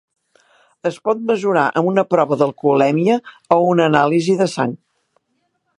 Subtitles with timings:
[0.89, 3.21] Es pot mesurar amb una prova d'alcoholèmia
[3.57, 4.75] o una anàlisi de sang.